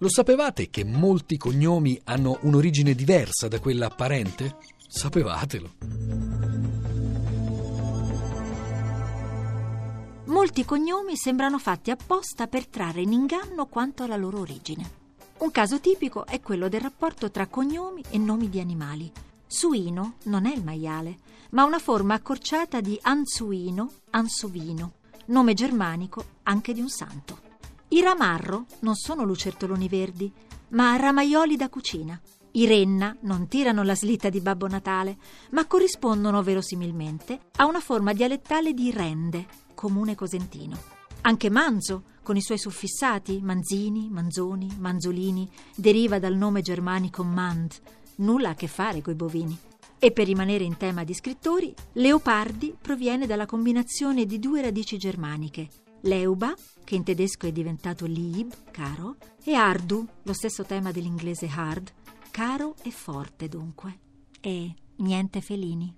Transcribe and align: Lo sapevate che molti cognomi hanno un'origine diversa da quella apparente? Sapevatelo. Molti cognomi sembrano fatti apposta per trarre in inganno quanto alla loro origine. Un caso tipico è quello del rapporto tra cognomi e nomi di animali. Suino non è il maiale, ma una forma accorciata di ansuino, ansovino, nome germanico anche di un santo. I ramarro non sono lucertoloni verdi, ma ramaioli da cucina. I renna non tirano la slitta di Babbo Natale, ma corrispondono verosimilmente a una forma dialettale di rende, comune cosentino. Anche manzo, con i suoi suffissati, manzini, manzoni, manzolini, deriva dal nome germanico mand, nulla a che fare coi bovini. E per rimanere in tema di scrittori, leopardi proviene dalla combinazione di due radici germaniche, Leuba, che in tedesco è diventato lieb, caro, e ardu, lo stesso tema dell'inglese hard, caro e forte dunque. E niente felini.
Lo 0.00 0.10
sapevate 0.10 0.68
che 0.68 0.84
molti 0.84 1.38
cognomi 1.38 1.98
hanno 2.04 2.38
un'origine 2.42 2.94
diversa 2.94 3.48
da 3.48 3.58
quella 3.58 3.86
apparente? 3.86 4.58
Sapevatelo. 4.86 5.70
Molti 10.26 10.66
cognomi 10.66 11.16
sembrano 11.16 11.58
fatti 11.58 11.90
apposta 11.90 12.46
per 12.46 12.66
trarre 12.66 13.00
in 13.00 13.12
inganno 13.12 13.64
quanto 13.64 14.02
alla 14.02 14.16
loro 14.16 14.40
origine. 14.40 14.90
Un 15.38 15.50
caso 15.50 15.80
tipico 15.80 16.26
è 16.26 16.42
quello 16.42 16.68
del 16.68 16.82
rapporto 16.82 17.30
tra 17.30 17.46
cognomi 17.46 18.04
e 18.10 18.18
nomi 18.18 18.50
di 18.50 18.60
animali. 18.60 19.10
Suino 19.46 20.16
non 20.24 20.44
è 20.44 20.54
il 20.54 20.62
maiale, 20.62 21.16
ma 21.52 21.64
una 21.64 21.78
forma 21.78 22.12
accorciata 22.12 22.82
di 22.82 22.98
ansuino, 23.00 23.90
ansovino, 24.10 24.92
nome 25.26 25.54
germanico 25.54 26.22
anche 26.42 26.74
di 26.74 26.82
un 26.82 26.90
santo. 26.90 27.44
I 27.96 28.02
ramarro 28.02 28.66
non 28.80 28.94
sono 28.94 29.24
lucertoloni 29.24 29.88
verdi, 29.88 30.30
ma 30.72 30.94
ramaioli 30.96 31.56
da 31.56 31.70
cucina. 31.70 32.20
I 32.50 32.66
renna 32.66 33.16
non 33.22 33.48
tirano 33.48 33.82
la 33.82 33.94
slitta 33.94 34.28
di 34.28 34.42
Babbo 34.42 34.68
Natale, 34.68 35.16
ma 35.52 35.64
corrispondono 35.64 36.42
verosimilmente 36.42 37.40
a 37.56 37.64
una 37.64 37.80
forma 37.80 38.12
dialettale 38.12 38.74
di 38.74 38.90
rende, 38.90 39.46
comune 39.74 40.14
cosentino. 40.14 40.76
Anche 41.22 41.48
manzo, 41.48 42.02
con 42.22 42.36
i 42.36 42.42
suoi 42.42 42.58
suffissati, 42.58 43.40
manzini, 43.40 44.10
manzoni, 44.10 44.76
manzolini, 44.78 45.48
deriva 45.74 46.18
dal 46.18 46.36
nome 46.36 46.60
germanico 46.60 47.24
mand, 47.24 47.72
nulla 48.16 48.50
a 48.50 48.54
che 48.54 48.66
fare 48.66 49.00
coi 49.00 49.14
bovini. 49.14 49.58
E 49.98 50.12
per 50.12 50.26
rimanere 50.26 50.64
in 50.64 50.76
tema 50.76 51.02
di 51.02 51.14
scrittori, 51.14 51.74
leopardi 51.92 52.76
proviene 52.78 53.26
dalla 53.26 53.46
combinazione 53.46 54.26
di 54.26 54.38
due 54.38 54.60
radici 54.60 54.98
germaniche, 54.98 55.70
Leuba, 56.06 56.54
che 56.84 56.94
in 56.94 57.02
tedesco 57.02 57.48
è 57.48 57.52
diventato 57.52 58.06
lieb, 58.06 58.52
caro, 58.70 59.16
e 59.42 59.54
ardu, 59.54 60.06
lo 60.22 60.32
stesso 60.32 60.64
tema 60.64 60.92
dell'inglese 60.92 61.48
hard, 61.52 61.92
caro 62.30 62.76
e 62.84 62.92
forte 62.92 63.48
dunque. 63.48 63.98
E 64.40 64.72
niente 64.98 65.40
felini. 65.40 65.92